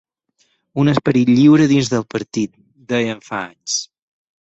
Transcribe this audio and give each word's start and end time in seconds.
Un 0.83 0.89
esperit 0.93 1.29
lliure 1.35 1.69
dins 1.73 1.93
el 1.99 2.09
partit, 2.17 2.57
deien 2.95 3.25
fa 3.31 3.47
anys. 3.53 3.81